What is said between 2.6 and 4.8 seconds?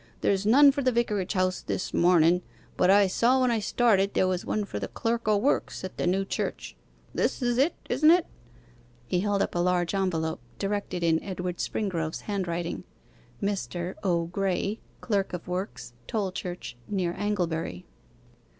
but I saw when I started there was one for